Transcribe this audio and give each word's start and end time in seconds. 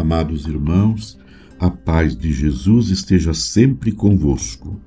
Amados 0.00 0.46
irmãos, 0.46 1.18
a 1.58 1.68
paz 1.68 2.16
de 2.16 2.32
Jesus 2.32 2.88
esteja 2.88 3.34
sempre 3.34 3.92
convosco. 3.92 4.80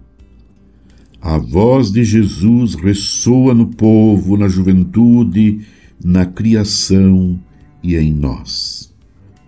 A 1.21 1.37
voz 1.37 1.91
de 1.91 2.03
Jesus 2.03 2.73
ressoa 2.73 3.53
no 3.53 3.67
povo, 3.67 4.35
na 4.35 4.47
juventude, 4.47 5.67
na 6.03 6.25
criação 6.25 7.39
e 7.83 7.95
em 7.95 8.11
nós. 8.11 8.91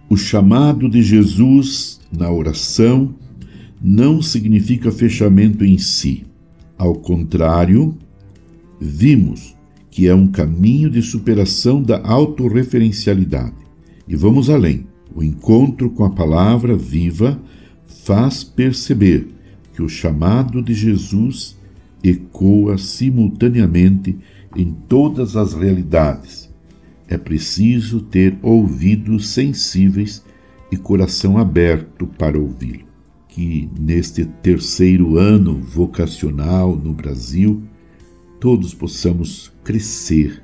O 0.08 0.16
chamado 0.16 0.88
de 0.88 1.02
Jesus 1.02 2.00
na 2.16 2.30
oração 2.30 3.16
não 3.82 4.22
significa 4.22 4.92
fechamento 4.92 5.66
em 5.66 5.80
si. 5.80 6.28
Ao 6.78 6.94
contrário, 6.94 7.98
vimos 8.80 9.56
que 9.90 10.08
é 10.08 10.14
um 10.14 10.28
caminho 10.28 10.92
de 10.92 11.02
superação 11.02 11.82
da 11.82 12.08
autorreferencialidade. 12.08 13.56
E 14.08 14.16
vamos 14.16 14.48
além 14.52 14.86
o 15.14 15.24
encontro 15.24 15.90
com 15.90 16.04
a 16.04 16.10
palavra 16.10 16.76
viva 16.76 17.40
faz 18.06 18.44
perceber 18.44 19.28
que 19.74 19.82
o 19.82 19.90
chamado 19.90 20.62
de 20.62 20.74
Jesus 20.74 21.58
ecoa 22.04 22.78
simultaneamente 22.78 24.18
em 24.56 24.72
todas 24.88 25.36
as 25.36 25.54
realidades. 25.54 26.50
É 27.08 27.18
preciso 27.18 28.02
ter 28.02 28.38
ouvidos 28.42 29.28
sensíveis 29.30 30.24
e 30.72 30.78
coração 30.78 31.38
aberto 31.38 32.08
para 32.08 32.40
ouvi-lo. 32.40 32.86
Que 33.28 33.70
neste 33.78 34.26
terceiro 34.26 35.18
ano 35.18 35.56
vocacional 35.56 36.76
no 36.76 36.94
Brasil, 36.94 37.64
todos 38.40 38.74
possamos 38.74 39.52
crescer, 39.64 40.42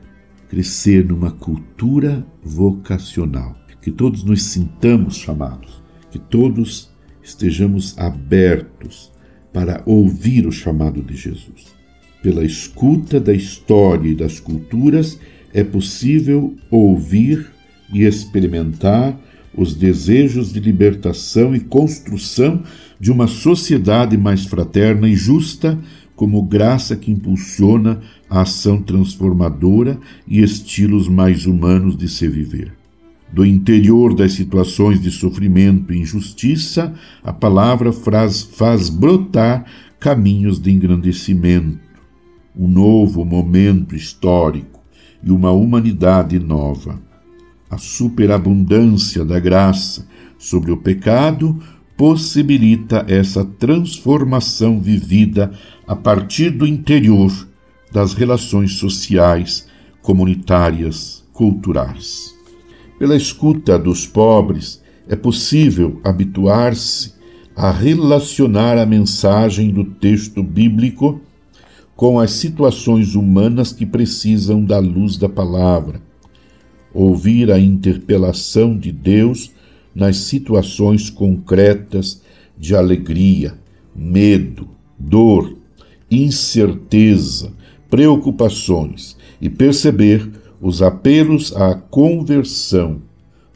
crescer 0.49 1.05
numa 1.05 1.31
cultura 1.31 2.25
vocacional 2.43 3.60
que 3.81 3.91
todos 3.91 4.23
nos 4.23 4.43
sintamos 4.43 5.15
chamados, 5.15 5.81
que 6.11 6.19
todos 6.19 6.89
estejamos 7.23 7.97
abertos 7.97 9.11
para 9.51 9.81
ouvir 9.85 10.47
o 10.47 10.51
chamado 10.51 11.01
de 11.01 11.15
Jesus. 11.15 11.73
Pela 12.21 12.43
escuta 12.43 13.19
da 13.19 13.33
história 13.33 14.09
e 14.09 14.15
das 14.15 14.39
culturas, 14.39 15.19
é 15.53 15.63
possível 15.63 16.55
ouvir 16.69 17.51
e 17.91 18.03
experimentar 18.03 19.19
os 19.55 19.75
desejos 19.75 20.53
de 20.53 20.59
libertação 20.59 21.53
e 21.53 21.59
construção 21.59 22.63
de 22.99 23.11
uma 23.11 23.27
sociedade 23.27 24.17
mais 24.17 24.45
fraterna 24.45 25.09
e 25.09 25.15
justa, 25.15 25.77
como 26.15 26.43
graça 26.43 26.95
que 26.95 27.11
impulsiona 27.11 27.99
a 28.29 28.41
ação 28.41 28.81
transformadora 28.81 29.99
e 30.27 30.41
estilos 30.41 31.07
mais 31.07 31.45
humanos 31.45 31.97
de 31.97 32.07
se 32.07 32.27
viver. 32.27 32.80
Do 33.31 33.45
interior 33.45 34.13
das 34.13 34.33
situações 34.33 35.01
de 35.01 35.09
sofrimento 35.09 35.93
e 35.93 35.99
injustiça, 35.99 36.93
a 37.23 37.31
palavra 37.31 37.93
faz, 37.93 38.43
faz 38.43 38.89
brotar 38.89 39.65
caminhos 39.99 40.59
de 40.59 40.71
engrandecimento, 40.71 41.79
um 42.55 42.67
novo 42.67 43.23
momento 43.23 43.95
histórico 43.95 44.81
e 45.23 45.31
uma 45.31 45.51
humanidade 45.51 46.39
nova. 46.39 46.99
A 47.69 47.77
superabundância 47.77 49.23
da 49.23 49.39
graça 49.39 50.05
sobre 50.37 50.71
o 50.71 50.77
pecado 50.77 51.57
possibilita 51.95 53.05
essa 53.07 53.45
transformação 53.45 54.81
vivida 54.81 55.51
a 55.87 55.95
partir 55.95 56.49
do 56.49 56.65
interior 56.65 57.31
das 57.93 58.13
relações 58.13 58.73
sociais, 58.73 59.67
comunitárias, 60.01 61.23
culturais. 61.31 62.30
Pela 63.01 63.15
escuta 63.15 63.79
dos 63.79 64.05
pobres, 64.05 64.79
é 65.07 65.15
possível 65.15 65.99
habituar-se 66.03 67.13
a 67.55 67.71
relacionar 67.71 68.77
a 68.77 68.85
mensagem 68.85 69.71
do 69.71 69.83
texto 69.83 70.43
bíblico 70.43 71.19
com 71.95 72.19
as 72.19 72.29
situações 72.29 73.15
humanas 73.15 73.73
que 73.73 73.87
precisam 73.87 74.63
da 74.63 74.77
luz 74.77 75.17
da 75.17 75.27
palavra, 75.27 75.99
ouvir 76.93 77.51
a 77.51 77.57
interpelação 77.57 78.77
de 78.77 78.91
Deus 78.91 79.51
nas 79.95 80.17
situações 80.17 81.09
concretas 81.09 82.21
de 82.55 82.75
alegria, 82.75 83.55
medo, 83.95 84.69
dor, 84.99 85.57
incerteza, 86.11 87.51
preocupações 87.89 89.17
e 89.41 89.49
perceber 89.49 90.40
os 90.61 90.81
apelos 90.81 91.55
à 91.55 91.73
conversão, 91.73 93.01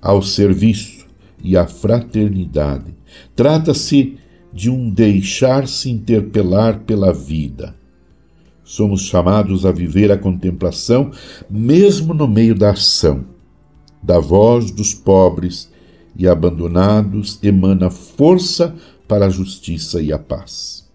ao 0.02 0.22
serviço 0.22 1.06
e 1.44 1.56
à 1.56 1.68
fraternidade. 1.68 2.96
Trata-se 3.36 4.18
de 4.52 4.70
um 4.70 4.90
deixar-se 4.90 5.90
interpelar 5.90 6.80
pela 6.80 7.14
vida. 7.14 7.76
Somos 8.64 9.02
chamados 9.02 9.66
a 9.66 9.72
viver 9.72 10.12
a 10.12 10.18
contemplação 10.18 11.12
mesmo 11.48 12.14
no 12.14 12.28
meio 12.28 12.56
da 12.56 12.72
ação. 12.72 13.24
Da 14.02 14.20
voz 14.20 14.72
dos 14.72 14.94
pobres 14.94 15.70
e 16.18 16.28
abandonados 16.28 17.38
emana 17.44 17.92
força 17.92 18.76
para 19.08 19.28
a 19.28 19.30
justiça 19.30 20.02
e 20.02 20.12
a 20.12 20.18
paz. 20.18 20.90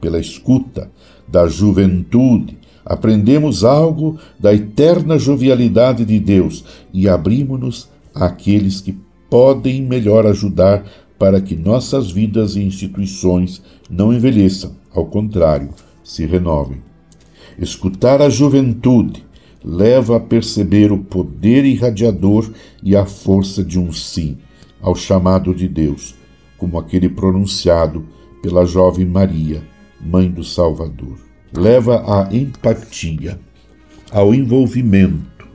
Pela 0.00 0.18
escuta 0.18 0.90
da 1.26 1.48
juventude 1.48 2.58
aprendemos 2.86 3.64
algo 3.64 4.16
da 4.38 4.54
eterna 4.54 5.18
jovialidade 5.18 6.04
de 6.04 6.20
Deus 6.20 6.64
e 6.94 7.08
abrimos-nos 7.08 7.90
àqueles 8.14 8.80
que 8.80 8.96
podem 9.28 9.82
melhor 9.82 10.24
ajudar 10.24 10.84
para 11.18 11.40
que 11.40 11.56
nossas 11.56 12.12
vidas 12.12 12.54
e 12.54 12.62
instituições 12.62 13.60
não 13.90 14.12
envelheçam, 14.12 14.76
ao 14.94 15.06
contrário, 15.06 15.70
se 16.04 16.24
renovem. 16.24 16.80
Escutar 17.58 18.22
a 18.22 18.28
juventude 18.28 19.24
leva 19.64 20.18
a 20.18 20.20
perceber 20.20 20.92
o 20.92 20.98
poder 20.98 21.64
irradiador 21.64 22.48
e 22.82 22.94
a 22.94 23.04
força 23.04 23.64
de 23.64 23.80
um 23.80 23.90
sim 23.90 24.36
ao 24.80 24.94
chamado 24.94 25.52
de 25.52 25.66
Deus, 25.66 26.14
como 26.56 26.78
aquele 26.78 27.08
pronunciado 27.08 28.06
pela 28.40 28.64
jovem 28.64 29.06
Maria, 29.06 29.60
mãe 30.00 30.30
do 30.30 30.44
Salvador 30.44 31.25
leva 31.52 32.22
à 32.22 32.34
empatia, 32.34 33.38
ao 34.10 34.34
envolvimento, 34.34 35.46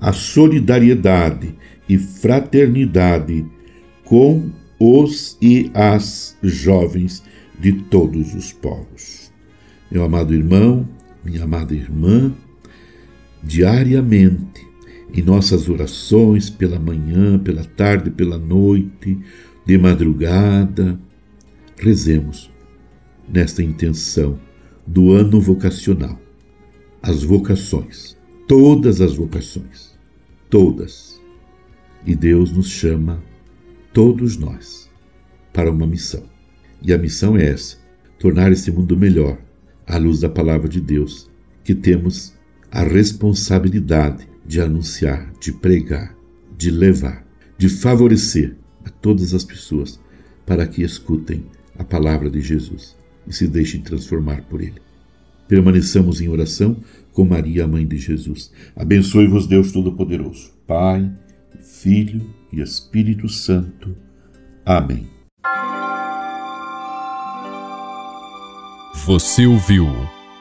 à 0.00 0.12
solidariedade 0.12 1.54
e 1.88 1.98
fraternidade 1.98 3.46
com 4.04 4.50
os 4.78 5.36
e 5.42 5.70
as 5.74 6.36
jovens 6.42 7.22
de 7.58 7.72
todos 7.72 8.34
os 8.34 8.52
povos. 8.52 9.32
Meu 9.90 10.04
amado 10.04 10.34
irmão, 10.34 10.88
minha 11.24 11.44
amada 11.44 11.74
irmã, 11.74 12.32
diariamente, 13.42 14.66
em 15.12 15.22
nossas 15.22 15.68
orações, 15.68 16.50
pela 16.50 16.78
manhã, 16.78 17.38
pela 17.38 17.64
tarde, 17.64 18.10
pela 18.10 18.38
noite, 18.38 19.18
de 19.64 19.78
madrugada, 19.78 20.98
rezemos 21.78 22.50
nesta 23.28 23.62
intenção 23.62 24.38
do 24.88 25.12
ano 25.12 25.38
vocacional. 25.38 26.18
As 27.02 27.22
vocações, 27.22 28.16
todas 28.46 29.02
as 29.02 29.14
vocações, 29.14 29.92
todas. 30.48 31.20
E 32.06 32.14
Deus 32.14 32.50
nos 32.50 32.70
chama, 32.70 33.22
todos 33.92 34.38
nós, 34.38 34.90
para 35.52 35.70
uma 35.70 35.86
missão. 35.86 36.22
E 36.80 36.90
a 36.94 36.96
missão 36.96 37.36
é 37.36 37.50
essa: 37.50 37.76
tornar 38.18 38.50
esse 38.50 38.70
mundo 38.70 38.96
melhor 38.96 39.36
à 39.86 39.98
luz 39.98 40.20
da 40.20 40.28
palavra 40.28 40.68
de 40.68 40.80
Deus, 40.80 41.30
que 41.62 41.74
temos 41.74 42.32
a 42.70 42.82
responsabilidade 42.82 44.26
de 44.46 44.58
anunciar, 44.58 45.30
de 45.38 45.52
pregar, 45.52 46.16
de 46.56 46.70
levar, 46.70 47.26
de 47.58 47.68
favorecer 47.68 48.56
a 48.86 48.88
todas 48.88 49.34
as 49.34 49.44
pessoas 49.44 50.00
para 50.46 50.66
que 50.66 50.82
escutem 50.82 51.44
a 51.78 51.84
palavra 51.84 52.30
de 52.30 52.40
Jesus 52.40 52.96
e 53.26 53.34
se 53.34 53.46
deixem 53.46 53.82
transformar 53.82 54.44
por 54.44 54.62
Ele. 54.62 54.87
Permaneçamos 55.48 56.20
em 56.20 56.28
oração 56.28 56.76
com 57.12 57.24
Maria, 57.24 57.66
mãe 57.66 57.86
de 57.86 57.96
Jesus. 57.96 58.52
Abençoe-vos, 58.76 59.46
Deus 59.46 59.72
Todo-Poderoso, 59.72 60.52
Pai, 60.66 61.10
Filho 61.60 62.22
e 62.52 62.60
Espírito 62.60 63.28
Santo. 63.28 63.96
Amém. 64.64 65.08
Você 69.06 69.46
ouviu 69.46 69.86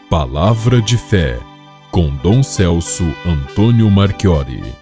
Palavra 0.09 0.81
de 0.81 0.98
Fé 0.98 1.39
com 1.89 2.15
Dom 2.18 2.44
Celso 2.44 3.06
Antônio 3.25 3.89
Marchiori. 3.89 4.77